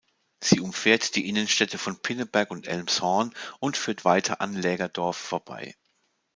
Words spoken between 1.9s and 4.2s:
Pinneberg und Elmshorn und führt